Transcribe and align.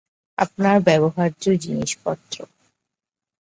আপনার 0.37 0.77
ব্যবহার্য 0.81 1.43
জিনিসপত্র। 1.57 2.35